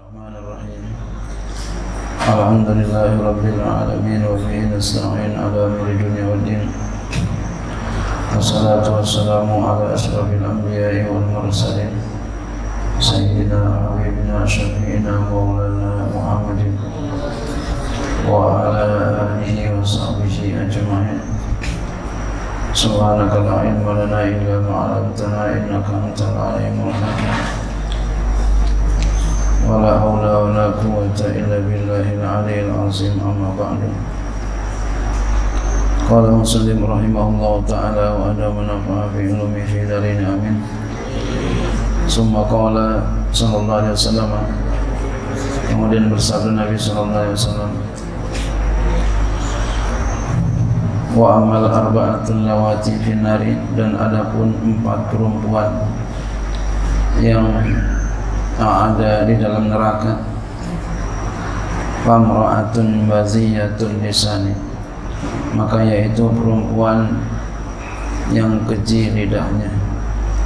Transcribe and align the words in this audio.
الرحمن 0.00 0.34
الرحيم. 0.36 0.82
الحمد 2.32 2.68
لله 2.80 3.10
رب 3.20 3.44
العالمين 3.44 4.20
وبه 4.24 4.54
نستعين 4.72 5.32
على 5.36 5.60
أمر 5.68 5.86
الدنيا 5.92 6.24
والدين. 6.30 6.64
والصلاة 8.34 8.86
والسلام 8.96 9.48
على 9.64 9.84
أشرف 9.94 10.28
الأنبياء 10.40 11.04
والمرسلين. 11.12 11.92
سيدنا 13.00 13.60
حبيبنا 13.76 14.46
شفيعنا 14.46 15.14
مولانا 15.28 15.92
محمد 16.16 16.60
وعلى 18.24 18.84
آله 19.20 19.58
وصحبه 19.80 20.36
أجمعين. 20.64 21.20
سبحانك 22.72 23.32
لا 23.36 23.52
علم 23.52 23.84
لنا 24.00 24.20
إلا 24.32 24.54
ما 24.64 24.74
علمتنا 24.80 25.40
إنك 25.52 25.86
أنت 25.92 26.20
العليم 26.32 26.88
الحكيم. 26.88 27.59
ولا 29.69 29.99
حول 29.99 30.25
ولا 30.25 30.65
قوة 30.77 31.19
إلا 31.19 31.57
بالله 31.65 32.05
العلي 32.21 32.57
العظيم 32.69 33.15
أما 33.17 33.49
بعد 33.59 33.81
قال 36.09 36.25
مسلم 36.37 36.79
رحمه 36.85 37.25
الله 37.29 37.53
تعالى 37.67 38.05
وأدام 38.19 38.55
نفع 38.61 38.97
في 39.13 39.21
علومه 39.33 39.65
في 39.65 39.79
دارين 39.89 40.21
آمين 40.25 40.57
ثم 42.07 42.33
قال 42.35 42.75
صلى 43.33 43.55
الله 43.57 43.75
عليه 43.75 43.91
وسلم 43.97 44.29
kemudian 45.65 46.07
bersabda 46.13 46.55
Nabi 46.55 46.77
sallallahu 46.77 47.19
alaihi 47.19 47.35
wasallam 47.35 47.71
wa 51.15 51.27
amal 51.41 51.63
arba'atul 51.67 52.43
lawati 52.43 52.95
finari 53.01 53.55
dan 53.73 53.97
adapun 53.97 54.55
empat 54.61 55.09
perempuan 55.09 55.89
yang 57.23 57.49
ada 58.60 59.24
di 59.24 59.40
dalam 59.40 59.72
neraka. 59.72 60.20
Famra'atun 62.04 63.08
baziyatun 63.08 64.04
lisani. 64.04 64.52
Maka 65.56 65.80
yaitu 65.84 66.28
perempuan 66.28 67.24
yang 68.30 68.60
keji 68.68 69.16
lidahnya. 69.16 69.72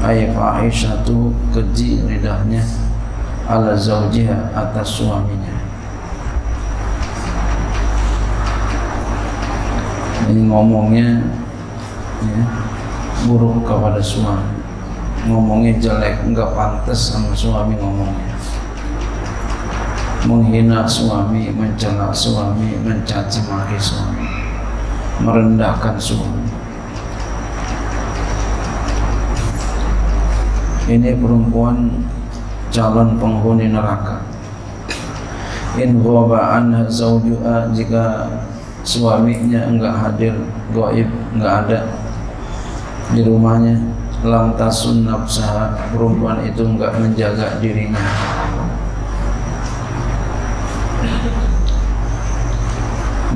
Ay 0.02 0.30
fahisyatu 0.30 1.34
keji 1.50 2.06
lidahnya. 2.06 2.62
Ala 3.50 3.74
zaujiha 3.76 4.54
atas 4.54 5.02
suaminya. 5.02 5.52
Ini 10.24 10.48
ngomongnya 10.48 11.20
ya, 12.24 12.44
buruk 13.28 13.68
kepada 13.68 14.00
suami 14.00 14.53
ngomongnya 15.24 15.72
jelek 15.80 16.20
nggak 16.28 16.52
pantas 16.52 17.12
sama 17.12 17.32
suami 17.32 17.76
ngomongnya. 17.80 18.36
Menghina 20.24 20.88
suami 20.88 21.52
mencela 21.52 22.08
suami 22.08 22.80
mencaci 22.80 23.44
maki 23.44 23.76
suami 23.76 24.24
merendahkan 25.20 25.96
suami. 26.00 26.48
Ini 30.84 31.16
perempuan 31.16 32.04
calon 32.68 33.16
penghuni 33.16 33.72
neraka. 33.72 34.20
In 35.80 36.04
ghaba 36.04 36.60
anha 36.60 36.86
jika 37.72 38.04
suaminya 38.84 39.64
enggak 39.64 39.96
hadir 39.96 40.34
gaib 40.76 41.08
enggak 41.34 41.54
ada 41.66 41.80
di 43.16 43.20
rumahnya 43.24 43.80
lam 44.24 44.56
tasun 44.56 45.04
nafsaha 45.04 45.92
perempuan 45.92 46.40
itu 46.48 46.64
enggak 46.64 46.96
menjaga 46.96 47.60
dirinya. 47.60 48.00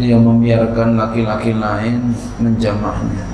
Dia 0.00 0.16
membiarkan 0.16 0.96
laki-laki 0.96 1.52
lain 1.52 2.16
menjamahnya. 2.40 3.26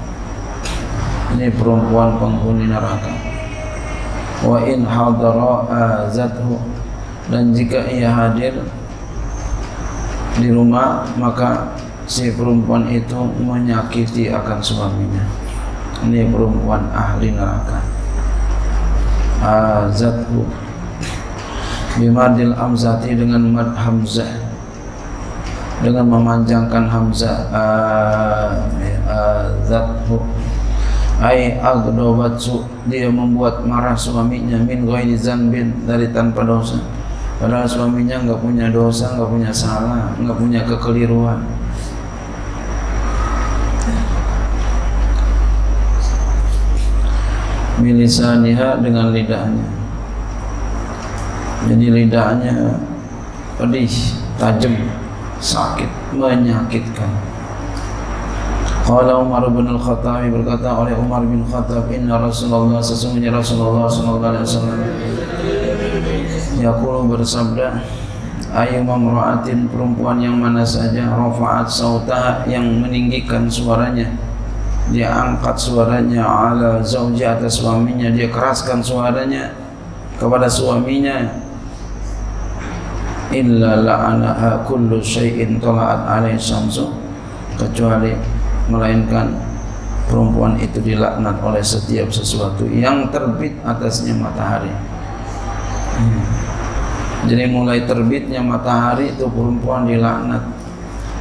Ini 1.39 1.55
perempuan 1.55 2.19
penghuni 2.19 2.67
neraka. 2.67 3.15
Wa 4.43 4.59
in 4.67 4.83
hadara 4.83 5.55
azathu. 6.11 6.59
Dan 7.31 7.55
jika 7.55 7.89
ia 7.89 8.11
hadir 8.13 8.53
di 10.37 10.51
rumah 10.51 11.07
maka 11.17 11.73
si 12.05 12.29
perempuan 12.35 12.85
itu 12.91 13.17
menyakiti 13.41 14.29
akan 14.29 14.61
suaminya 14.61 15.44
ini 16.09 16.29
perempuan 16.29 16.89
ahli 16.93 17.33
neraka. 17.33 17.81
Azathu 19.45 20.45
bimadil 22.01 22.53
amzati 22.57 23.17
dengan 23.17 23.45
mad 23.53 23.73
hamzah. 23.77 24.29
Dengan 25.81 26.09
memanjangkan 26.09 26.85
hamzah. 26.89 27.51
Azathu 29.09 30.21
ai 31.23 31.57
agdobatsu 31.63 32.67
dia 32.91 33.09
membuat 33.09 33.65
marah 33.65 33.97
suaminya 33.97 34.61
min 34.61 34.85
ghairi 34.85 35.17
zanbin. 35.17 35.73
Dari 35.89 36.13
tanpa 36.13 36.45
dosa. 36.45 36.81
Padahal 37.35 37.67
suaminya 37.67 38.23
enggak 38.23 38.41
punya 38.41 38.71
dosa 38.71 39.11
enggak 39.17 39.29
punya 39.29 39.51
salah 39.51 40.15
enggak 40.17 40.39
punya 40.39 40.61
kekeliruan 40.63 41.43
milisaniha 47.85 48.81
dengan 48.81 49.13
lidahnya. 49.13 49.69
Jadi 51.69 51.87
lidahnya 51.93 52.81
pedih 53.61 53.93
tajam 54.41 54.73
sakit 55.41 56.17
menyakitkan. 56.17 57.13
Qala 58.85 59.17
Umar 59.17 59.49
bin 59.49 59.65
Al-Khattab 59.65 60.29
berkata 60.29 60.77
oleh 60.77 60.93
Umar 60.93 61.25
bin 61.25 61.41
Khattab 61.49 61.89
inna 61.89 62.21
Rasulullah 62.21 62.85
sesungguhnya 62.85 63.33
Rasulullah 63.33 63.89
sallallahu 63.89 64.29
alaihi 64.29 64.45
wasallam 64.45 64.81
yaqulu 66.61 67.17
bersabda 67.17 67.81
ayu 68.53 68.85
mamra'atin 68.85 69.73
perempuan 69.73 70.21
yang 70.21 70.37
mana 70.37 70.61
saja 70.61 71.17
rafa'at 71.17 71.65
sautaha 71.65 72.45
yang 72.45 72.85
meninggikan 72.85 73.49
suaranya 73.49 74.13
dia 74.93 75.09
angkat 75.09 75.57
suaranya 75.57 76.21
ala 76.29 76.85
zauji 76.85 77.25
atas 77.25 77.63
suaminya. 77.63 78.13
Dia 78.13 78.29
keraskan 78.29 78.85
suaranya 78.85 79.57
kepada 80.21 80.45
suaminya. 80.45 81.41
Illa 83.33 83.81
la'anaha 83.81 84.63
kullu 84.69 85.01
syai'in 85.01 85.57
tala'at 85.57 86.21
alaihi 86.21 86.37
syamsu. 86.37 86.93
Kecuali 87.57 88.13
melainkan 88.69 89.33
perempuan 90.05 90.61
itu 90.61 90.85
dilaknat 90.85 91.41
oleh 91.41 91.65
setiap 91.65 92.13
sesuatu 92.13 92.69
yang 92.69 93.09
terbit 93.09 93.57
atasnya 93.65 94.13
matahari. 94.13 94.71
Hmm. 95.95 96.27
jadi 97.31 97.47
mulai 97.47 97.87
terbitnya 97.87 98.43
matahari 98.43 99.15
itu 99.15 99.31
perempuan 99.31 99.87
dilaknat 99.87 100.43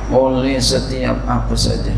oleh 0.10 0.58
setiap 0.58 1.14
apa 1.30 1.54
saja 1.54 1.94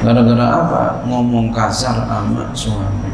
gara-gara 0.00 0.46
apa? 0.64 0.82
Ngomong 1.04 1.52
kasar 1.52 2.08
sama 2.08 2.48
suami. 2.56 3.10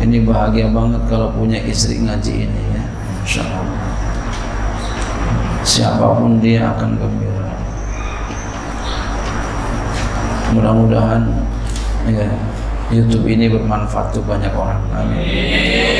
Ini 0.00 0.24
bahagia 0.24 0.72
banget 0.72 1.02
kalau 1.06 1.30
punya 1.36 1.60
istri 1.60 2.00
ngaji 2.00 2.48
ini 2.48 2.62
ya. 2.72 2.84
Insya 3.20 3.42
Allah. 3.46 3.92
Siapa 5.60 6.06
pun 6.16 6.40
dia 6.40 6.72
akan 6.72 6.96
gembira. 6.96 7.52
Mudah-mudahan 10.56 11.22
ya, 12.10 12.26
YouTube 12.90 13.28
ini 13.28 13.52
bermanfaat 13.52 14.10
untuk 14.16 14.34
banyak 14.34 14.50
orang. 14.56 14.82
Amin 14.96 15.99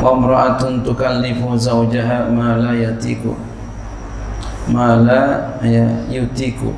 wa 0.00 0.16
imra'atun 0.16 0.80
tukallifu 0.80 1.52
zawjaha 1.60 2.32
ma 2.32 2.56
la 2.56 2.72
yatiku 2.72 3.36
ma 4.72 4.96
la 4.96 5.54
yutiku 6.08 6.72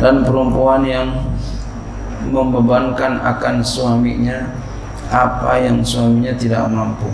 dan 0.00 0.24
perempuan 0.24 0.80
yang 0.88 1.08
membebankan 2.32 3.20
akan 3.20 3.60
suaminya 3.60 4.48
apa 5.12 5.60
yang 5.60 5.84
suaminya 5.84 6.32
tidak 6.38 6.64
mampu. 6.72 7.08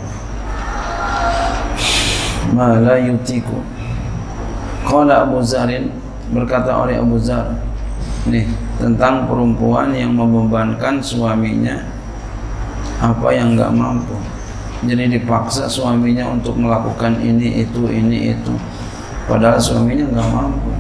Ma 2.55 2.79
la 2.79 2.95
yutiku. 3.01 3.59
Qala 4.87 5.27
Abu 5.27 5.43
Zarin 5.43 5.91
berkata 6.31 6.79
oleh 6.79 7.03
Abu 7.03 7.19
Zar 7.19 7.59
nih 8.31 8.47
tentang 8.79 9.27
perempuan 9.27 9.91
yang 9.91 10.15
membebankan 10.15 11.03
suaminya 11.03 11.96
apa 13.01 13.29
yang 13.33 13.57
enggak 13.57 13.73
mampu? 13.73 14.17
Jadi 14.85 15.19
dipaksa 15.19 15.67
suaminya 15.67 16.29
untuk 16.29 16.55
melakukan 16.61 17.17
ini 17.25 17.65
itu 17.65 17.89
ini 17.89 18.37
itu. 18.37 18.53
Padahal 19.27 19.59
suaminya 19.59 20.05
nggak 20.07 20.29
mampu. 20.31 20.71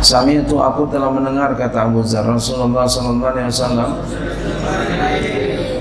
Sami 0.00 0.40
itu 0.40 0.56
aku 0.56 0.88
telah 0.88 1.12
mendengar 1.12 1.52
kata 1.54 1.86
Abu 1.86 2.00
Zar. 2.02 2.24
Rasulullah 2.24 2.88
sallallahu 2.88 3.30
alaihi 3.36 3.48
wasallam 3.52 3.90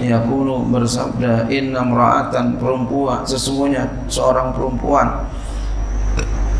yaqulu 0.03 0.67
bersabda 0.69 1.47
inna 1.47 1.81
mra'atan 1.87 2.59
perempuan 2.59 3.23
sesungguhnya 3.23 3.87
seorang 4.11 4.51
perempuan. 4.51 5.23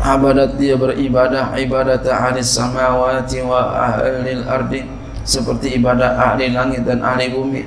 Abadat 0.00 0.56
dia 0.56 0.80
beribadah 0.80 1.52
ibadat 1.60 2.00
ahli 2.08 2.40
samawati 2.40 3.44
wa 3.44 3.60
ahli 3.76 4.40
ardi 4.48 4.80
seperti 5.24 5.76
ibadah 5.76 6.16
ahli 6.16 6.52
langit 6.52 6.84
dan 6.84 7.04
ahli 7.04 7.30
bumi. 7.30 7.62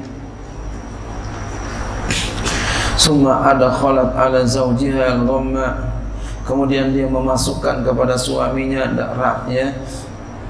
Summa 2.94 3.44
ada 3.44 3.68
khalat 3.68 4.16
ala 4.16 4.48
zawjiha 4.48 5.20
al-ghamma. 5.20 5.92
Kemudian 6.44 6.92
dia 6.92 7.08
memasukkan 7.08 7.88
kepada 7.88 8.20
suaminya 8.20 8.92
ya 9.48 9.72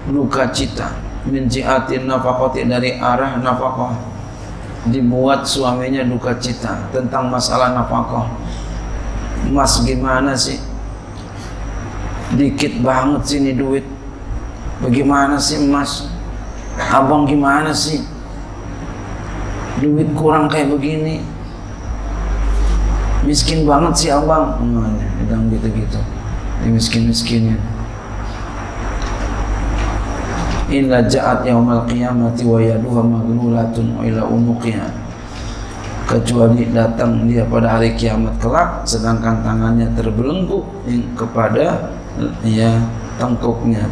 luka 0.10 0.50
cita. 0.50 0.90
Min 1.24 1.48
jiatin 1.48 2.10
nafaqati 2.10 2.68
dari 2.68 3.00
arah 3.00 3.40
nafkah 3.40 3.96
dibuat 4.92 5.48
suaminya 5.48 6.04
duka 6.04 6.36
cita 6.36 6.92
tentang 6.92 7.32
masalah 7.32 7.72
nafkah 7.72 8.28
mas 9.50 9.80
gimana 9.82 10.36
sih? 10.36 10.60
Dikit 12.34 12.82
banget 12.82 13.22
sih 13.30 13.38
ini 13.40 13.54
duit. 13.54 13.86
Bagaimana 14.82 15.40
sih 15.40 15.62
mas 15.64 16.13
abang 16.80 17.30
gimana 17.30 17.70
sih? 17.74 18.02
Duit 19.82 20.10
kurang 20.18 20.50
kayak 20.50 20.74
begini. 20.74 21.22
Miskin 23.24 23.66
banget 23.66 23.94
sih 23.96 24.10
abang. 24.14 24.58
Bilang 25.24 25.50
gitu-gitu. 25.54 26.00
Di 26.64 26.68
miskin-miskinnya. 26.72 27.58
Illa 30.74 31.06
ja'at 31.06 31.46
yaumal 31.46 31.86
qiyamati 31.86 32.48
wa 32.48 32.58
yaduha 32.58 33.02
maglulatun 33.04 34.00
ila 34.02 34.26
unuqiha. 34.26 34.88
Kecuali 36.04 36.68
datang 36.74 37.30
dia 37.30 37.48
pada 37.48 37.80
hari 37.80 37.96
kiamat 37.96 38.36
kelak 38.42 38.84
sedangkan 38.84 39.40
tangannya 39.40 39.88
terbelenggu 39.96 40.62
kepada 41.16 41.96
ya 42.44 42.76
tengkuknya 43.18 43.88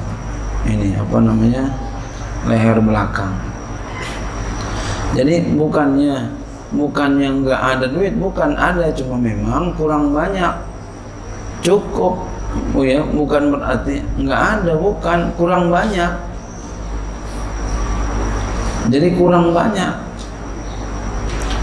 ini 0.67 0.93
apa 0.93 1.17
namanya 1.23 1.71
leher 2.49 2.77
belakang. 2.81 3.33
Jadi 5.11 5.53
bukannya 5.59 6.31
bukannya 6.71 7.43
nggak 7.43 7.61
ada 7.61 7.85
duit 7.91 8.15
bukan 8.15 8.55
ada 8.55 8.87
cuma 8.95 9.19
memang 9.19 9.75
kurang 9.75 10.15
banyak. 10.15 10.55
Cukup 11.61 12.25
oh 12.73 12.83
ya 12.83 13.03
bukan 13.03 13.53
berarti 13.53 14.01
nggak 14.17 14.41
ada 14.41 14.73
bukan 14.79 15.19
kurang 15.35 15.67
banyak. 15.69 16.11
Jadi 18.89 19.07
kurang 19.19 19.53
banyak. 19.53 19.93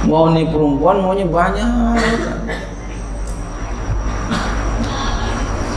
Mau 0.06 0.31
nih 0.31 0.46
perempuan 0.48 1.02
maunya 1.02 1.26
banyak. 1.26 1.72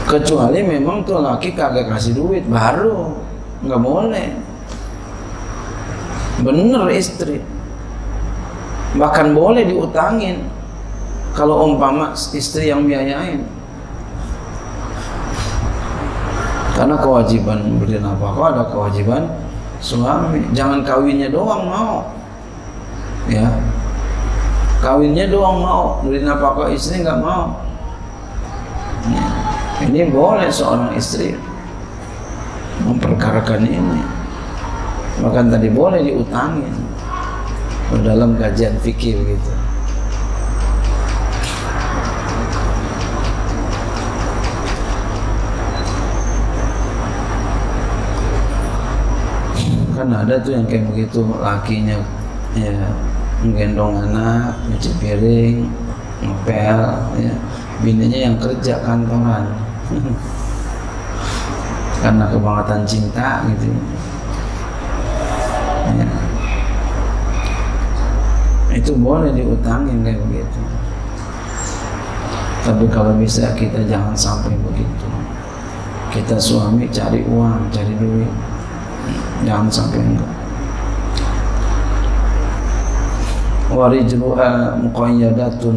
Kecuali 0.06 0.60
memang 0.60 1.00
tuh 1.08 1.24
laki 1.24 1.56
kagak 1.56 1.88
kasih 1.88 2.12
duit 2.12 2.44
baru 2.44 3.16
nggak 3.64 3.80
boleh 3.80 4.41
bener 6.40 6.88
istri. 6.88 7.44
Bahkan 8.96 9.36
boleh 9.36 9.68
diutangin 9.68 10.48
kalau 11.36 11.68
umpama 11.68 12.12
istri 12.14 12.72
yang 12.72 12.88
biayain. 12.88 13.44
Karena 16.72 16.96
kewajiban 16.96 17.76
beri 17.76 18.00
nafkah 18.00 18.32
ada 18.48 18.64
kewajiban 18.72 19.28
suami? 19.80 20.40
Jangan 20.56 20.80
kawinnya 20.80 21.28
doang 21.28 21.68
mau. 21.68 22.08
Ya. 23.28 23.48
Kawinnya 24.80 25.28
doang 25.28 25.60
mau. 25.60 26.00
Beri 26.00 26.24
nafkah 26.24 26.72
istri 26.72 27.04
nggak 27.04 27.20
mau? 27.20 27.60
Ya. 29.02 29.26
ini 29.82 30.14
boleh 30.14 30.46
seorang 30.46 30.94
istri 30.94 31.34
memperkarakan 32.86 33.66
ini 33.66 34.00
bahkan 35.20 35.52
tadi 35.52 35.68
boleh 35.68 36.00
diutangin 36.00 36.72
dalam 38.00 38.40
kajian 38.40 38.72
fikih 38.80 39.20
begitu. 39.20 39.52
Kan 49.92 50.08
ada 50.08 50.40
tuh 50.40 50.56
yang 50.56 50.64
kayak 50.64 50.88
begitu 50.88 51.20
lakinya 51.36 52.00
ya 52.56 52.72
menggendong 53.44 54.00
anak, 54.08 54.56
nyuci 54.70 54.90
piring, 55.02 55.68
ngepel, 56.22 56.80
ya. 57.18 57.34
bininya 57.84 58.18
yang 58.30 58.36
kerja 58.40 58.80
kantoran. 58.80 59.52
Karena 62.02 62.24
kebangetan 62.30 62.82
cinta 62.82 63.46
gitu. 63.46 63.70
Itu 68.72 68.96
boleh 68.96 69.32
diutangin 69.36 70.00
kayak 70.00 70.20
begitu. 70.28 70.60
Tapi 72.62 72.86
kalau 72.88 73.12
bisa 73.18 73.52
kita 73.58 73.82
jangan 73.84 74.14
sampai 74.14 74.54
begitu. 74.54 75.06
Kita 76.12 76.36
suami 76.38 76.86
cari 76.92 77.24
uang 77.26 77.72
cari 77.74 77.94
duit. 77.98 78.32
Jangan 79.42 79.68
sampai 79.68 79.98
enggak. 79.98 80.32
Warijluha 83.72 84.78
muqayyadatun. 84.78 85.76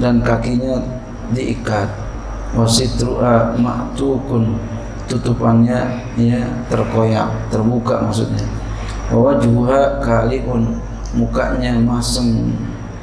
Dan 0.00 0.24
kakinya 0.24 0.82
diikat. 1.30 1.88
Wasitruha 2.56 3.56
ma'tukun. 3.56 4.58
Tutupannya 5.06 6.08
ya 6.16 6.42
terkoyak 6.66 7.28
terbuka 7.52 8.00
maksudnya. 8.04 8.42
Wajhuha 9.12 10.00
kaliun 10.00 10.80
mukanya 11.12 11.76
masem 11.76 12.56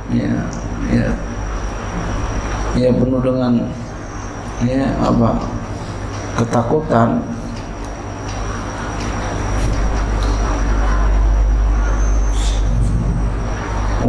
ya 0.10 0.34
ya. 0.90 1.10
Ya 2.78 2.90
penuh 2.94 3.22
dengan 3.22 3.70
ya 4.66 4.86
apa 5.02 5.42
ketakutan. 6.38 7.22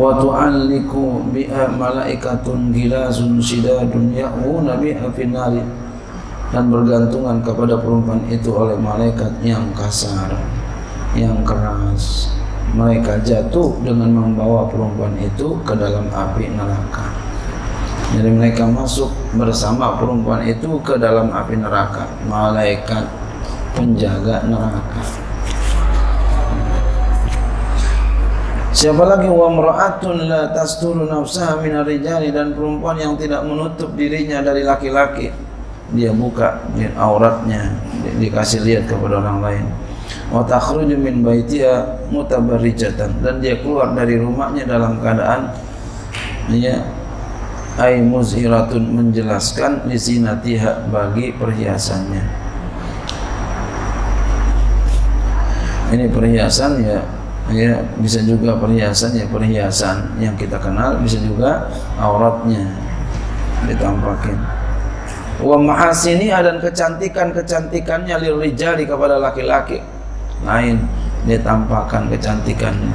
Wa 0.01 0.17
tu'alliku 0.17 1.29
bi'a 1.29 1.77
malaikatun 1.77 2.73
gilazun 2.73 3.37
sidadun 3.37 4.17
ya'una 4.17 4.81
bi'a 4.81 5.13
finari 5.13 5.61
dan 6.51 6.73
bergantungan 6.73 7.45
kepada 7.45 7.77
perempuan 7.77 8.25
itu 8.33 8.49
oleh 8.49 8.81
malaikat 8.81 9.29
yang 9.45 9.69
kasar 9.77 10.41
yang 11.13 11.37
keras 11.45 12.40
mereka 12.71 13.19
jatuh 13.19 13.83
dengan 13.83 14.15
membawa 14.15 14.71
perempuan 14.71 15.19
itu 15.19 15.59
ke 15.67 15.75
dalam 15.75 16.07
api 16.07 16.55
neraka. 16.55 17.07
Jadi 18.11 18.31
mereka 18.31 18.67
masuk 18.67 19.11
bersama 19.35 19.99
perempuan 19.99 20.43
itu 20.47 20.79
ke 20.83 20.99
dalam 20.99 21.31
api 21.31 21.59
neraka. 21.59 22.07
Malaikat 22.27 23.07
penjaga 23.75 24.47
neraka. 24.47 25.03
Siapa 28.71 29.03
lagi 29.03 29.27
wa 29.27 29.51
mar'atun 29.51 30.31
la 30.31 30.55
tasturu 30.55 31.03
nafsaha 31.11 31.59
min 31.59 31.75
rijali 31.83 32.31
dan 32.31 32.55
perempuan 32.55 32.95
yang 33.03 33.19
tidak 33.19 33.43
menutup 33.43 33.99
dirinya 33.99 34.47
dari 34.47 34.63
laki-laki. 34.63 35.35
Dia 35.91 36.15
buka 36.15 36.63
auratnya, 36.95 37.75
dikasih 38.23 38.63
lihat 38.63 38.87
kepada 38.87 39.19
orang 39.19 39.39
lain 39.43 39.67
wa 40.31 40.47
takhruju 40.47 40.95
min 40.95 41.27
baitiha 41.27 42.07
mutabarrijatan. 42.09 43.21
Dan 43.21 43.43
dia 43.43 43.59
keluar 43.59 43.93
dari 43.93 44.17
rumahnya 44.17 44.65
dalam 44.65 45.03
keadaan 45.03 45.51
ya 46.55 46.81
ay 47.79 48.03
muzhiratun 48.03 48.83
menjelaskan 48.95 49.87
lisinatiha 49.91 50.91
bagi 50.91 51.35
perhiasannya. 51.35 52.25
Ini 55.91 56.07
perhiasan 56.07 56.73
ya 56.87 57.03
ya 57.51 57.83
bisa 57.99 58.23
juga 58.23 58.55
perhiasan 58.55 59.11
ya 59.19 59.27
perhiasan 59.27 60.23
yang 60.23 60.39
kita 60.39 60.55
kenal 60.63 61.03
bisa 61.03 61.19
juga 61.19 61.67
auratnya 61.99 62.63
ditampakin. 63.67 64.39
Wa 65.41 65.57
mahasini 65.57 66.31
dan 66.31 66.61
kecantikan-kecantikannya 66.63 68.13
lil 68.23 68.39
rijali 68.39 68.85
kepada 68.87 69.17
laki-laki 69.17 69.81
lain 70.45 70.83
dia 71.29 71.39
tampakkan 71.41 72.09
kecantikannya 72.09 72.95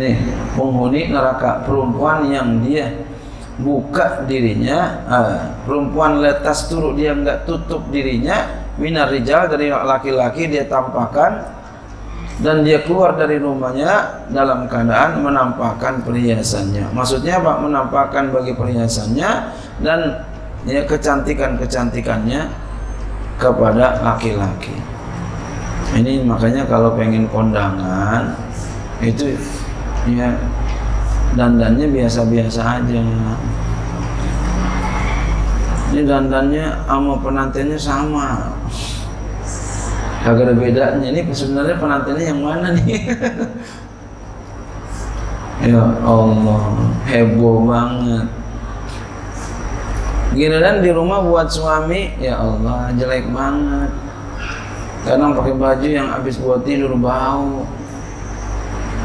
nih 0.00 0.16
penghuni 0.56 1.12
neraka 1.12 1.62
perempuan 1.68 2.32
yang 2.32 2.64
dia 2.64 2.90
buka 3.60 4.24
dirinya 4.24 5.04
uh, 5.04 5.38
perempuan 5.68 6.24
letas 6.24 6.72
turut 6.72 6.96
dia 6.96 7.12
enggak 7.12 7.44
tutup 7.44 7.84
dirinya 7.92 8.64
minar 8.80 9.12
rijal 9.12 9.46
dari 9.52 9.68
laki-laki 9.68 10.48
dia 10.48 10.64
tampakkan 10.64 11.60
dan 12.40 12.64
dia 12.64 12.80
keluar 12.80 13.20
dari 13.20 13.36
rumahnya 13.36 14.24
dalam 14.32 14.64
keadaan 14.64 15.20
menampakkan 15.20 16.00
perhiasannya. 16.00 16.88
Maksudnya 16.96 17.36
apa? 17.36 17.60
Menampakkan 17.60 18.32
bagi 18.32 18.56
perhiasannya 18.56 19.30
dan 19.84 20.24
ya 20.64 20.80
kecantikan-kecantikannya 20.88 22.69
kepada 23.40 24.04
laki-laki. 24.04 24.76
Ini 25.96 26.22
makanya 26.28 26.68
kalau 26.68 26.94
pengen 26.94 27.24
kondangan 27.32 28.36
itu 29.00 29.34
ya 30.06 30.36
dandannya 31.34 31.88
biasa-biasa 31.88 32.60
aja. 32.84 33.00
Ini 35.90 36.06
dandannya 36.06 36.86
sama 36.86 37.18
penantinnya 37.18 37.80
sama 37.80 38.54
kagak 40.20 40.52
ada 40.52 40.54
bedanya 40.54 41.08
ini 41.08 41.20
sebenarnya 41.32 41.80
penantinnya 41.80 42.24
yang 42.28 42.40
mana 42.44 42.76
nih 42.76 43.08
ya 45.72 45.80
Allah 46.04 46.64
heboh 47.08 47.64
banget 47.64 48.28
giliran 50.30 50.78
di 50.78 50.90
rumah 50.94 51.18
buat 51.26 51.50
suami 51.50 52.14
ya 52.22 52.38
Allah 52.38 52.94
jelek 52.94 53.26
banget. 53.34 53.90
Kadang 55.00 55.32
pakai 55.32 55.54
baju 55.56 55.88
yang 55.88 56.08
habis 56.12 56.38
buat 56.38 56.62
tidur 56.62 56.94
bau. 56.94 57.66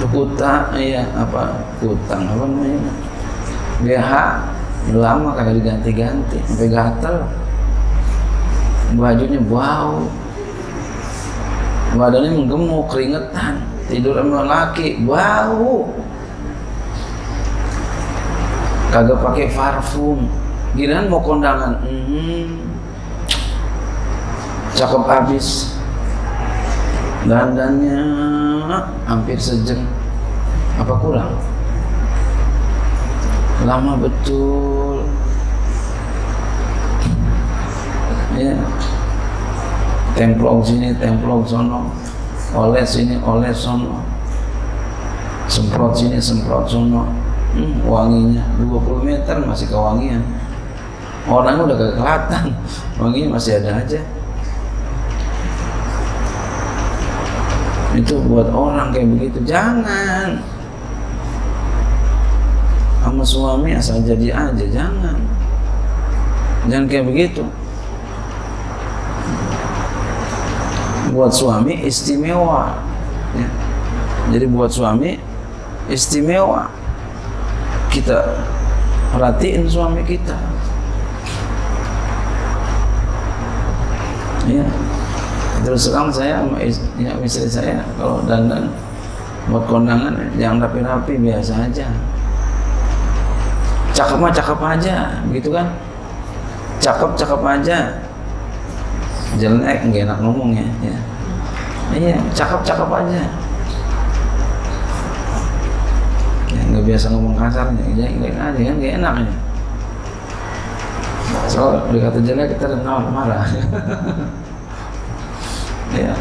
Kuta 0.06 0.70
iya 0.78 1.02
apa 1.18 1.56
kutang 1.82 2.30
apa 2.30 2.46
namanya? 2.46 2.94
BH 3.82 4.12
lama 4.94 5.34
kagak 5.34 5.56
diganti-ganti 5.64 6.38
sampai 6.46 6.70
gatel. 6.70 7.16
Bajunya 9.00 9.42
bau. 9.42 10.06
Badannya 11.96 12.38
menggemuk 12.38 12.92
keringetan. 12.92 13.66
Tidur 13.88 14.20
sama 14.20 14.46
laki 14.46 15.00
bau. 15.02 15.90
Kagak 18.94 19.18
pakai 19.26 19.48
parfum 19.56 20.28
giliran 20.76 21.08
mau 21.08 21.24
kondangan? 21.24 21.80
Hmm, 21.88 22.68
cakep 24.76 25.04
habis 25.08 25.72
dandannya 27.24 28.00
hampir 29.08 29.40
sejam 29.40 29.88
apa 30.76 30.94
kurang? 31.00 31.32
Lama 33.64 33.96
betul. 33.96 35.08
Ya. 38.36 38.60
Templok 40.20 40.60
sini 40.68 40.92
templok 41.00 41.48
sono. 41.48 41.88
Oles 42.52 43.00
sini 43.00 43.16
oles 43.24 43.56
sono. 43.56 44.04
Semprot 45.48 45.96
sini 45.96 46.20
semprot 46.20 46.68
sono. 46.68 47.08
Hmm, 47.56 47.80
wanginya. 47.88 48.44
20 48.60 49.08
meter 49.08 49.40
masih 49.48 49.72
kewangian 49.72 50.20
orang 51.26 51.66
udah 51.66 51.76
gak 51.76 51.94
kelihatan. 51.98 52.46
Wanginya 53.02 53.30
masih 53.38 53.58
ada 53.62 53.82
aja. 53.82 54.02
Itu 57.96 58.22
buat 58.28 58.52
orang 58.52 58.94
kayak 58.94 59.10
begitu. 59.18 59.40
Jangan. 59.48 60.44
Sama 63.02 63.24
suami 63.24 63.70
asal 63.74 64.02
jadi 64.02 64.34
aja 64.34 64.66
jangan. 64.70 65.18
Jangan 66.70 66.86
kayak 66.90 67.06
begitu. 67.10 67.44
Buat 71.14 71.32
suami 71.32 71.86
istimewa. 71.86 72.76
Ya. 73.36 73.48
jadi 74.36 74.46
buat 74.52 74.74
suami 74.74 75.22
istimewa. 75.88 76.68
Kita 77.94 78.44
perhatiin 79.16 79.64
suami 79.72 80.04
kita 80.04 80.55
ya 84.46 84.66
terus 85.66 85.90
sekarang 85.90 86.14
saya 86.14 86.46
ya, 87.02 87.12
istri 87.26 87.50
saya 87.50 87.82
kalau 87.98 88.22
dandan 88.30 88.70
buat 89.50 89.66
kondangan 89.70 90.14
jangan 90.42 90.66
rapi-rapi 90.66 91.22
biasa 91.22 91.70
aja. 91.70 91.86
Cakep 93.96 94.18
mah 94.18 94.34
cakep 94.34 94.60
aja 94.60 94.96
gitu 95.30 95.50
kan? 95.54 95.70
Cakep 96.82 97.14
cakep 97.14 97.42
aja. 97.46 97.78
Jelek 99.36 99.80
nggak 99.92 100.08
enak 100.08 100.20
ngomong 100.24 100.56
ya, 100.56 100.66
ya. 100.80 100.98
iya 101.94 102.18
cakep 102.34 102.62
cakep 102.66 102.90
aja. 102.90 103.22
Ya 106.50 106.62
nggak 106.74 106.84
biasa 106.90 107.06
ngomong 107.14 107.36
kasarnya 107.38 107.84
ya 107.94 108.08
nggak 108.10 108.34
aja 108.34 108.62
kan 108.66 108.76
nggak 108.82 108.94
enak 109.02 109.14
ya 109.22 109.45
soal 111.50 111.86
kata 111.90 112.20
jelek 112.22 112.58
kita 112.58 112.66
udah 112.74 113.02
marah 113.10 113.46
ya 115.96 116.14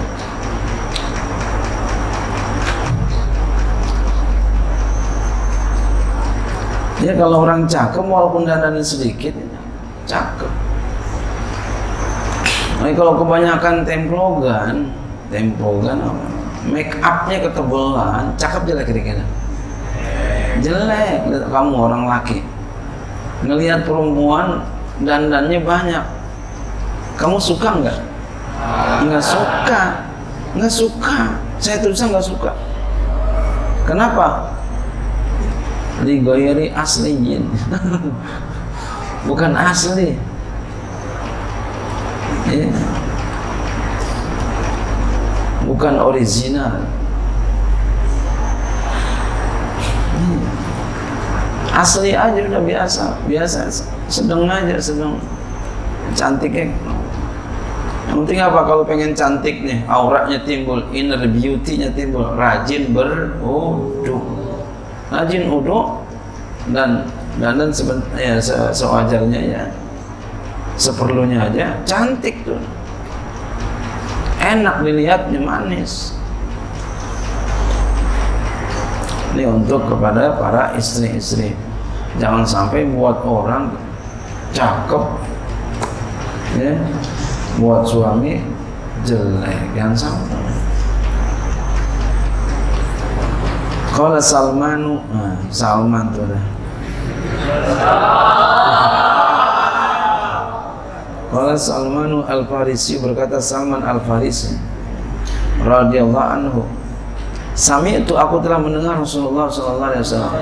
Ya 7.04 7.12
kalau 7.20 7.44
orang 7.44 7.68
cakep 7.68 8.00
walaupun 8.00 8.48
dandannya 8.48 8.80
sedikit 8.80 9.36
cakep 10.08 10.48
Nah, 12.84 12.92
kalau 12.92 13.16
kebanyakan 13.16 13.80
templogan, 13.80 14.92
templogan 15.32 16.04
apa? 16.04 16.26
Make 16.68 16.92
upnya 17.00 17.40
ketebalan, 17.40 18.24
cakep 18.36 18.62
jelek 18.68 18.84
kira-kira. 18.92 19.24
Jelek, 20.60 21.28
kamu 21.48 21.72
orang 21.72 22.04
laki. 22.04 22.44
Ngelihat 23.44 23.88
perempuan 23.88 24.64
dandannya 25.02 25.58
banyak. 25.64 26.04
Kamu 27.18 27.38
suka 27.38 27.82
nggak? 27.82 27.98
Nggak 29.06 29.24
suka, 29.24 29.82
nggak 30.54 30.72
suka. 30.72 31.18
Saya 31.58 31.82
tulisan 31.82 32.14
nggak 32.14 32.26
suka. 32.26 32.52
Kenapa? 33.88 34.50
Ligoyeri 36.02 36.74
asliin, 36.74 37.46
bukan 39.30 39.54
asli 39.54 40.18
ya. 42.50 42.66
bukan 45.64 45.94
original 46.02 46.82
asli 51.74 52.14
aja 52.14 52.38
udah 52.38 52.62
biasa 52.62 53.04
biasa. 53.26 53.66
Sedang 54.06 54.46
aja 54.46 54.78
sedang 54.78 55.18
cantiknya. 56.14 56.70
Yang 58.04 58.16
penting 58.24 58.38
apa? 58.38 58.60
Kalau 58.62 58.84
pengen 58.86 59.12
cantik 59.16 59.66
nih 59.66 59.82
auratnya 59.90 60.38
timbul 60.46 60.86
inner 60.94 61.26
beauty-nya 61.26 61.90
timbul 61.92 62.38
rajin 62.38 62.94
berwudu 62.94 64.22
rajin 65.10 65.46
wudu 65.50 66.04
dan 66.70 67.06
dan 67.42 67.58
dan 67.58 67.70
sebenarnya 67.74 68.38
se 68.38 68.56
sewajarnya 68.70 69.40
ya. 69.42 69.62
Seperlunya 70.74 71.38
aja 71.50 71.74
cantik 71.86 72.46
tuh. 72.46 72.58
Enak 74.42 74.84
dilihatnya 74.84 75.40
manis 75.40 76.13
ini 79.34 79.50
untuk 79.50 79.90
kepada 79.90 80.38
para 80.38 80.70
istri-istri. 80.78 81.58
Jangan 82.22 82.46
sampai 82.46 82.86
buat 82.86 83.18
orang 83.26 83.74
cakep 84.54 85.04
ya. 86.62 86.78
Buat 87.58 87.82
suami 87.82 88.38
jelek. 89.02 89.74
Jangan 89.74 89.94
sampai. 89.98 90.38
Kalau 93.94 94.18
Salmanu 94.18 95.02
nah, 95.10 95.38
Salman 95.50 96.10
tuh 96.14 96.26
dah. 96.26 96.44
Qala 101.34 101.58
Salmanu 101.58 102.22
Al-Farisi 102.22 103.02
berkata 103.02 103.42
Salman 103.42 103.82
Al-Farisi 103.82 104.54
radhiyallahu 105.62 106.30
anhu 106.30 106.62
Sami 107.54 108.02
itu 108.02 108.18
aku 108.18 108.42
telah 108.42 108.58
mendengar 108.58 108.98
Rasulullah 108.98 109.46
sallallahu 109.46 109.90
alaihi 109.94 110.02
wasallam. 110.02 110.34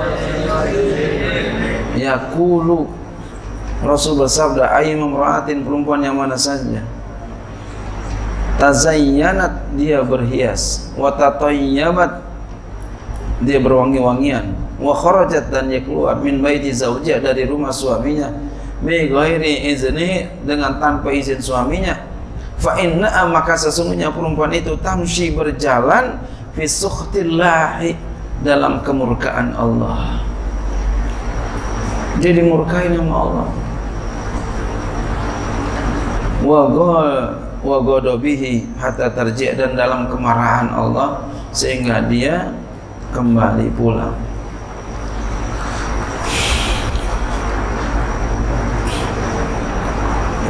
Yaqulu 1.93 2.89
Rasul 3.85 4.17
bersabda 4.17 4.73
ayyam 4.79 5.13
imra'atin 5.13 5.61
perempuan 5.61 6.01
yang 6.01 6.17
mana 6.17 6.33
saja? 6.33 6.81
Tazayyanat 8.57 9.75
dia 9.77 10.01
berhias. 10.01 10.89
Wa 10.97 11.13
tatayyabat 11.13 12.23
dia 13.43 13.59
berwangi-wangian. 13.59 14.55
Wa 14.79 14.95
kharajat 14.95 15.51
dan 15.51 15.67
dia 15.67 15.83
keluar. 15.83 16.17
Min 16.17 16.39
baiti 16.39 16.71
zaujah 16.71 17.19
dari 17.19 17.43
rumah 17.43 17.75
suaminya. 17.75 18.31
Bi 18.79 19.11
ghairi 19.11 19.69
izni 19.69 20.31
dengan 20.47 20.79
tanpa 20.79 21.11
izin 21.11 21.43
suaminya. 21.43 21.93
Fa 22.57 22.79
inna 22.79 23.11
maka 23.27 23.59
sesungguhnya 23.59 24.15
perempuan 24.15 24.55
itu 24.55 24.79
tamshi 24.79 25.35
berjalan 25.35 26.23
fi 26.53 26.69
dalam 28.45 28.85
kemurkaan 28.85 29.57
Allah. 29.57 30.21
Jadi 32.21 32.45
murkai 32.45 32.93
nama 32.93 33.13
Allah. 33.25 33.47
Wa 36.45 36.61
wa 37.63 37.77
ghadabihi 37.79 38.75
hatta 38.77 39.09
tarji' 39.09 39.55
dan 39.57 39.73
dalam 39.73 40.11
kemarahan 40.11 40.69
Allah 40.69 41.25
sehingga 41.49 42.05
dia 42.05 42.53
kembali 43.15 43.73
pulang. 43.73 44.13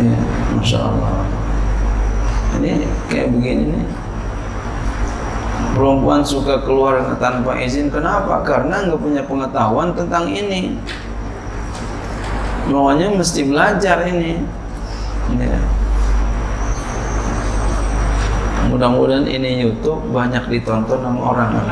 Ya, 0.03 0.19
Masya 0.59 0.79
Allah. 0.83 1.15
Ini 2.59 2.83
kayak 3.07 3.27
begini 3.31 3.63
nih 3.71 4.02
perempuan 5.73 6.21
suka 6.21 6.61
keluar 6.61 7.01
tanpa 7.17 7.57
izin 7.57 7.89
kenapa? 7.89 8.45
karena 8.45 8.85
nggak 8.85 9.01
punya 9.01 9.21
pengetahuan 9.25 9.89
tentang 9.97 10.29
ini 10.29 10.77
maunya 12.69 13.11
mesti 13.11 13.43
belajar 13.43 14.07
ini 14.07 14.39
ya. 15.35 15.59
mudah-mudahan 18.71 19.27
ini 19.27 19.67
YouTube 19.67 19.99
banyak 20.13 20.45
ditonton 20.47 21.01
sama 21.01 21.21
orang 21.33 21.49
ya. 21.57 21.65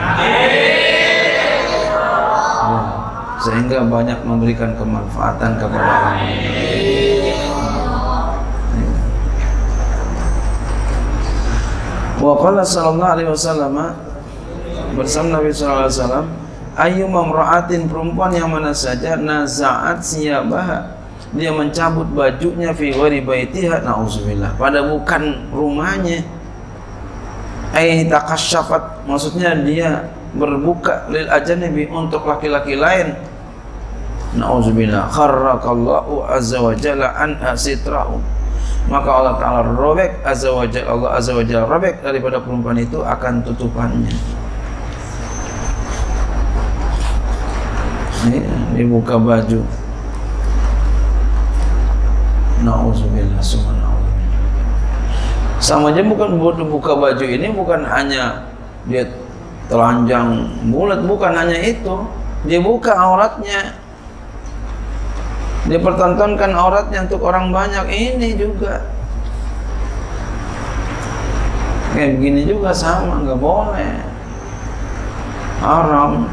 sehingga 3.42 3.86
banyak 3.86 4.20
memberikan 4.26 4.76
kemanfaatan 4.76 5.58
kepada 5.58 5.90
orang 5.90 6.20
Wa 12.22 12.38
qala 12.38 12.62
sallallahu 12.62 13.14
alaihi 13.18 13.30
wasallam 13.34 13.98
bersama 14.94 15.42
Nabi 15.42 15.50
sallallahu 15.50 15.90
alaihi 15.90 15.98
wasallam 15.98 16.26
ayu 16.78 17.06
mamra'atin 17.10 17.90
perempuan 17.90 18.30
yang 18.38 18.54
mana 18.54 18.70
saja 18.78 19.18
nazaat 19.18 20.06
siyabah 20.06 21.02
dia 21.34 21.50
mencabut 21.50 22.06
bajunya 22.14 22.78
fi 22.78 22.94
ghairi 22.94 23.26
baitiha 23.26 23.82
nauzubillah 23.82 24.54
pada 24.62 24.86
bukan 24.86 25.50
rumahnya. 25.50 26.22
Ai 27.74 28.06
takasyafat 28.06 29.08
maksudnya 29.10 29.58
dia 29.58 30.12
berbuka 30.38 31.10
lil 31.10 31.26
ajnabi 31.26 31.90
untuk 31.90 32.30
laki-laki 32.30 32.78
lain. 32.78 33.18
Nauzubillah 34.38 35.10
kharrakallahu 35.10 36.30
azza 36.30 36.62
wa 36.62 36.76
jalla 36.78 37.18
an 37.18 37.40
asitrahu 37.42 38.22
maka 38.90 39.10
Allah 39.12 39.36
Ta'ala 39.38 39.62
robek 39.76 40.24
azza 40.26 40.50
wa 40.50 40.66
jalla, 40.66 40.88
Allah 40.94 41.10
azza 41.20 41.32
wa 41.36 41.44
jalla 41.46 41.68
robek 41.70 42.02
daripada 42.02 42.42
perempuan 42.42 42.80
itu 42.80 43.04
akan 43.04 43.46
tutupannya. 43.46 44.14
Ini 48.30 48.38
dibuka 48.78 49.18
baju. 49.18 49.62
Nauzubillah 52.62 53.42
sama 55.62 55.94
aja 55.94 56.02
bukan 56.02 56.42
buat 56.42 56.58
buka 56.58 56.98
baju 56.98 57.22
ini 57.22 57.54
bukan 57.54 57.86
hanya 57.86 58.50
dia 58.90 59.06
telanjang 59.70 60.50
bulat 60.74 61.06
bukan 61.06 61.32
hanya 61.38 61.54
itu. 61.62 62.02
Dia 62.50 62.58
buka 62.58 62.98
auratnya 62.98 63.78
dia 65.70 65.78
pertontonkan 65.78 66.58
auratnya 66.58 67.06
untuk 67.06 67.22
orang 67.22 67.54
banyak. 67.54 67.86
Ini 67.86 68.30
juga. 68.34 68.82
Kayak 71.94 72.18
begini 72.18 72.42
juga 72.50 72.74
sama 72.74 73.22
nggak 73.22 73.38
boleh. 73.38 73.94
Haram. 75.62 76.26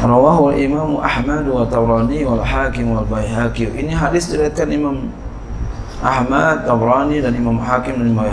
Rawahu 0.00 0.56
Imam 0.56 0.96
Ahmad 0.96 1.44
wa 1.44 1.62
Tabrani 1.68 2.24
wal 2.24 2.42
Hakim 2.42 2.96
wal 2.96 3.06
Baihaqi. 3.06 3.68
Ini 3.68 3.92
hadis 3.94 4.32
diriwayatkan 4.32 4.72
Imam 4.72 5.12
Ahmad, 6.00 6.64
Tabrani 6.64 7.20
dan 7.20 7.36
Imam 7.36 7.60
Hakim 7.60 8.00
dan 8.00 8.08
Imam. 8.10 8.26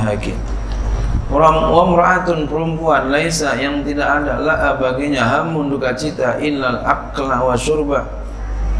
Orang 1.27 1.59
wa 1.59 1.83
mra'atun 1.91 2.47
perempuan 2.47 3.11
laisa 3.11 3.51
yang 3.59 3.83
tidak 3.83 4.07
ada 4.07 4.39
la 4.39 4.79
baginya 4.79 5.27
hamun 5.27 5.67
duka 5.67 5.91
cita 5.91 6.39
illal 6.39 6.79
akla 6.87 7.43
wa 7.43 7.51
syurba 7.51 8.07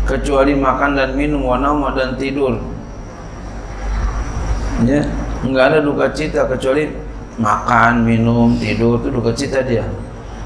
kecuali 0.08 0.56
makan 0.56 0.96
dan 0.96 1.10
minum 1.14 1.44
wanama 1.44 1.92
dan 1.92 2.16
tidur. 2.16 2.56
Ya 4.88 5.04
enggak 5.44 5.76
ada 5.76 5.80
duka 5.84 6.08
cita 6.16 6.48
kecuali 6.48 6.88
makan 7.38 8.08
minum 8.08 8.56
tidur 8.56 9.04
itu 9.04 9.12
duka 9.12 9.36
cita 9.36 9.60
dia. 9.62 9.84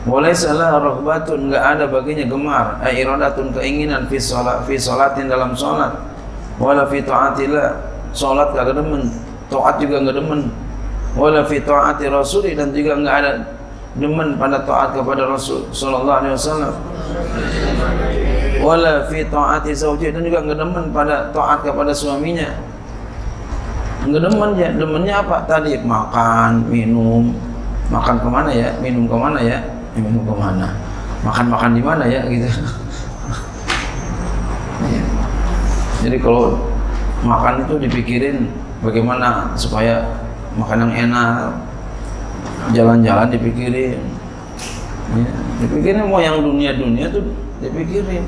Walai 0.10 0.34
salah 0.34 0.82
rohbatun 0.82 1.48
enggak 1.54 1.78
ada 1.78 1.86
baginya 1.86 2.26
gemar, 2.26 2.82
ai 2.82 3.06
iradatun 3.06 3.54
keinginan 3.54 4.10
fi 4.10 4.18
salat 4.18 4.66
fi 4.66 4.74
salatin 4.74 5.30
dalam 5.30 5.54
salat. 5.54 5.94
Wala 6.58 6.90
fi 6.90 7.06
taatillah, 7.06 7.78
salat 8.10 8.50
kagak 8.58 8.82
demen, 8.82 9.14
taat 9.54 9.78
juga 9.78 10.02
enggak 10.02 10.18
demen. 10.18 10.50
Wala 11.14 11.46
fi 11.46 11.62
taati 11.62 12.10
rasul 12.10 12.50
dan 12.58 12.74
juga 12.74 12.98
enggak 12.98 13.16
ada 13.22 13.32
demen 14.00 14.40
pada 14.40 14.64
taat 14.64 14.96
kepada 14.96 15.28
Rasul 15.28 15.68
sallallahu 15.76 16.20
alaihi 16.24 16.36
wasallam 16.40 16.74
wala 18.62 19.06
fi 19.10 19.26
taati 19.26 19.74
zawji. 19.74 20.14
Dan 20.14 20.24
juga 20.26 20.40
enggak 20.46 20.60
demen 20.62 20.86
pada 20.94 21.30
taat 21.34 21.66
kepada 21.66 21.92
suaminya. 21.92 22.48
Enggak 24.06 24.30
demen 24.30 24.50
ya. 24.56 24.70
Demennya 24.74 25.16
apa? 25.26 25.44
Tadi 25.50 25.78
makan 25.82 26.70
minum. 26.70 27.34
Makan 27.92 28.24
ke 28.24 28.30
mana 28.32 28.50
ya? 28.54 28.72
Minum 28.80 29.10
ke 29.10 29.16
mana 29.18 29.40
ya? 29.44 29.60
Minum 29.98 30.24
ke 30.24 30.34
mana? 30.38 30.72
Makan 31.28 31.46
makan 31.52 31.72
di 31.76 31.84
mana 31.84 32.04
ya? 32.08 32.24
Gitu. 32.30 32.48
Jadi 36.02 36.18
kalau 36.18 36.58
makan 37.22 37.62
itu 37.62 37.78
dipikirin 37.78 38.50
bagaimana 38.82 39.54
supaya 39.54 40.02
makan 40.58 40.90
yang 40.90 40.94
enak 41.10 41.54
jalan-jalan 42.74 43.30
dipikirin. 43.30 44.02
Ya. 45.12 45.28
dipikirin 45.60 46.08
mau 46.08 46.24
yang 46.24 46.40
dunia-dunia 46.40 47.12
tuh 47.12 47.36
dipikirin 47.60 48.24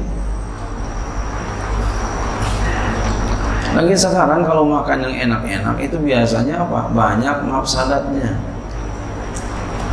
Lagi 3.73 3.95
sekarang 3.97 4.45
kalau 4.45 4.69
makan 4.69 5.01
yang 5.01 5.15
enak-enak 5.29 5.81
itu 5.81 5.97
biasanya 5.97 6.61
apa? 6.61 6.93
Banyak 6.93 7.49
mafsadatnya. 7.49 8.37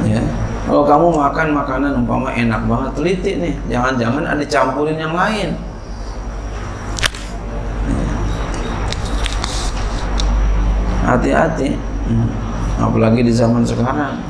Ya. 0.05 0.21
Kalau 0.69 0.85
kamu 0.85 1.07
makan 1.16 1.49
makanan 1.57 1.93
umpama 2.05 2.29
enak 2.37 2.69
banget, 2.69 2.93
teliti 2.93 3.33
nih. 3.40 3.55
Jangan-jangan 3.73 4.25
ada 4.37 4.45
campurin 4.45 5.01
yang 5.01 5.16
lain. 5.16 5.57
Hati-hati. 11.09 11.75
Hmm. 12.07 12.29
Apalagi 12.85 13.25
di 13.25 13.33
zaman 13.33 13.64
sekarang. 13.64 14.21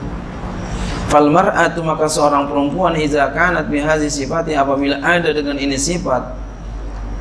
Fal 1.11 1.27
mar'atu 1.27 1.83
maka 1.83 2.07
seorang 2.07 2.47
perempuan 2.47 2.95
idza 2.95 3.35
kanat 3.35 3.67
bihazi 3.67 4.07
sifati 4.07 4.55
apabila 4.55 5.03
ada 5.03 5.35
dengan 5.35 5.59
ini 5.59 5.75
sifat 5.75 6.40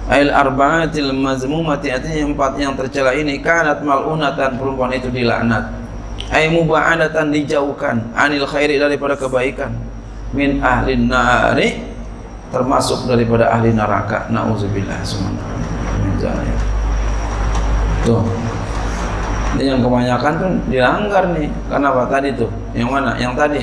Ail 0.09 0.33
arba'atil 0.33 1.13
mazmumati 1.13 1.93
artinya 1.93 2.33
empat 2.33 2.57
yang 2.57 2.73
tercela 2.73 3.13
ini 3.13 3.37
kanat 3.45 3.85
mal'unatan 3.85 4.57
perempuan 4.57 4.89
itu 4.97 5.13
dilaknat. 5.13 5.69
Ay 6.33 6.49
muba'adatan 6.49 7.29
dijauhkan 7.29 8.09
anil 8.17 8.49
khairi 8.49 8.81
daripada 8.81 9.13
kebaikan 9.13 9.69
min 10.33 10.61
ahli 10.65 10.97
nari 10.97 11.85
termasuk 12.49 13.05
daripada 13.05 13.53
ahli 13.53 13.69
neraka. 13.69 14.25
Nauzubillah 14.33 14.97
Tuh. 18.01 18.25
Ini 19.57 19.77
yang 19.77 19.81
kebanyakan 19.81 20.33
tuh 20.41 20.51
dilanggar 20.69 21.25
nih. 21.37 21.49
Kenapa 21.69 22.09
tadi 22.09 22.33
tuh? 22.33 22.49
Yang 22.73 22.89
mana? 22.89 23.11
Yang 23.17 23.33
tadi 23.37 23.61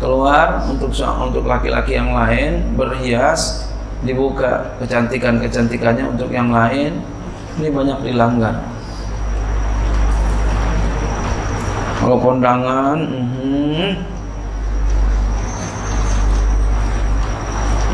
keluar 0.00 0.60
untuk 0.68 0.92
untuk 0.92 1.44
laki-laki 1.48 1.96
yang 1.96 2.12
lain 2.12 2.76
berhias 2.76 3.71
dibuka 4.02 4.76
kecantikan-kecantikannya 4.82 6.04
untuk 6.14 6.30
yang 6.30 6.50
lain. 6.50 7.02
Ini 7.60 7.68
banyak 7.68 7.98
dilanggar. 8.02 8.56
Kalau 12.02 12.18
kondangan 12.18 12.98
uh, 12.98 13.92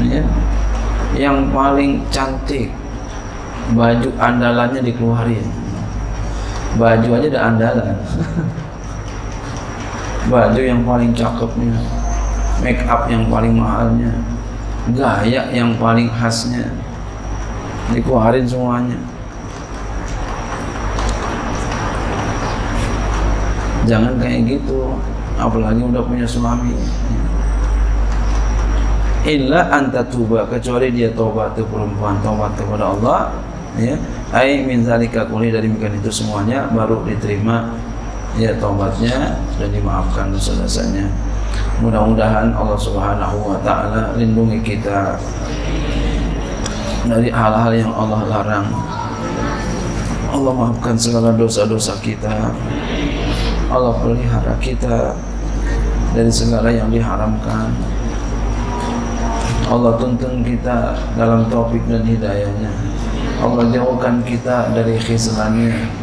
ya, 0.08 0.22
yang 1.12 1.52
paling 1.52 2.00
cantik 2.08 2.72
baju 3.76 4.08
andalannya 4.16 4.80
dikeluarin. 4.80 5.44
Baju 6.80 7.08
aja 7.20 7.28
ada 7.28 7.40
andalan. 7.52 7.96
Baju 10.28 10.60
yang 10.60 10.84
paling 10.84 11.16
cakepnya 11.16 11.72
make 12.62 12.82
up 12.90 13.06
yang 13.06 13.26
paling 13.30 13.54
mahalnya 13.54 14.10
gaya 14.96 15.50
yang 15.52 15.76
paling 15.76 16.08
khasnya. 16.08 16.68
Dikeluarin 17.92 18.44
semuanya. 18.44 18.98
Jangan 23.88 24.20
kayak 24.20 24.40
gitu 24.44 24.96
apalagi 25.40 25.80
udah 25.80 26.02
punya 26.04 26.28
suami. 26.28 26.76
Illa 29.28 29.68
anta 29.72 30.04
tuba 30.08 30.44
kecuali 30.48 30.92
dia 30.92 31.12
tobat 31.12 31.52
ke 31.56 31.64
perempuan 31.64 32.16
tobat 32.20 32.52
kepada 32.56 32.92
Allah 32.96 33.32
ya. 33.76 33.96
Ai 34.32 34.64
min 34.64 34.84
zalika 34.84 35.24
kulli 35.24 35.48
dari 35.48 35.68
mikan 35.72 35.96
itu 35.96 36.12
semuanya 36.12 36.68
baru 36.68 37.00
diterima 37.08 37.72
ya 38.36 38.52
tobatnya 38.60 39.40
dan 39.56 39.68
dimaafkan 39.72 40.30
dosa-dosanya 40.30 41.08
mudah-mudahan 41.78 42.50
Allah 42.54 42.78
Subhanahu 42.78 43.36
wa 43.54 43.58
taala 43.62 44.14
lindungi 44.18 44.58
kita 44.62 45.14
dari 47.06 47.30
hal-hal 47.30 47.72
yang 47.72 47.92
Allah 47.94 48.20
larang. 48.28 48.68
Allah 50.28 50.52
maafkan 50.52 50.98
segala 50.98 51.32
dosa-dosa 51.32 51.96
kita. 52.04 52.52
Allah 53.72 53.94
pelihara 54.00 54.54
kita 54.60 55.16
dari 56.12 56.28
segala 56.28 56.68
yang 56.68 56.92
diharamkan. 56.92 57.72
Allah 59.68 59.92
tuntun 60.00 60.44
kita 60.44 60.96
dalam 61.16 61.48
topik 61.48 61.84
dan 61.88 62.04
hidayahnya. 62.04 62.72
Allah 63.38 63.70
jauhkan 63.70 64.18
kita 64.26 64.74
dari 64.74 64.98
khizlannya 64.98 65.98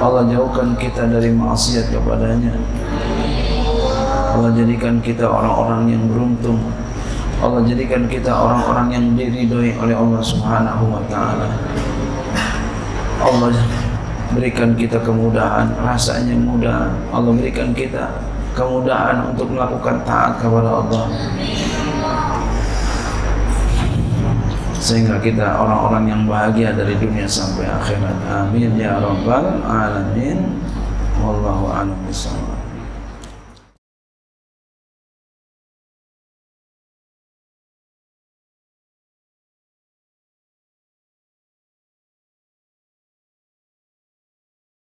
Allah 0.00 0.24
jauhkan 0.32 0.72
kita 0.80 1.04
dari 1.12 1.28
maksiat 1.28 1.92
kepadanya 1.92 2.56
Allah 4.30 4.54
jadikan 4.54 5.02
kita 5.02 5.26
orang-orang 5.26 5.90
yang 5.90 6.02
beruntung. 6.06 6.62
Allah 7.40 7.64
jadikan 7.66 8.04
kita 8.06 8.30
orang-orang 8.30 8.86
yang 8.94 9.04
diridhoi 9.18 9.74
oleh 9.80 9.96
Allah 9.96 10.22
Subhanahu 10.22 10.92
wa 10.92 11.02
taala. 11.10 11.48
Allah 13.18 13.50
berikan 14.30 14.76
kita 14.78 15.02
kemudahan 15.02 15.74
rasanya 15.82 16.36
mudah. 16.38 16.94
Allah 17.10 17.32
berikan 17.34 17.74
kita 17.74 18.22
kemudahan 18.54 19.34
untuk 19.34 19.50
melakukan 19.50 19.98
taat 20.06 20.38
kepada 20.38 20.84
Allah. 20.84 21.04
Sehingga 24.80 25.20
kita 25.20 25.60
orang-orang 25.60 26.04
yang 26.08 26.22
bahagia 26.24 26.72
dari 26.72 26.96
dunia 26.96 27.28
sampai 27.28 27.68
akhirat. 27.68 28.16
Amin 28.30 28.78
ya 28.78 28.96
rabbal 29.02 29.60
alamin. 29.66 30.60
Wallahu 31.20 31.68
a'lam 31.68 32.00
bishawab 32.08 32.49